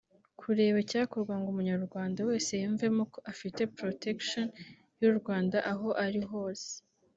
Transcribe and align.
Kureba 0.39 0.77
icyakorwa 0.83 1.33
ngo 1.39 1.47
umunyarwanda 1.53 2.19
wese 2.29 2.51
yiyumvemo 2.53 3.03
ko 3.13 3.19
afite 3.31 3.61
protection 3.77 4.47
y’u 5.01 5.13
Rwanda 5.19 5.57
aho 5.71 5.89
ari 6.05 6.21
hose 6.31 6.69